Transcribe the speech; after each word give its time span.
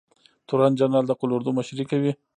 تورن 0.47 0.73
جنرال 0.79 1.05
د 1.07 1.11
قول 1.19 1.31
اردو 1.33 1.51
مشري 1.59 1.85
کوي 1.91 2.11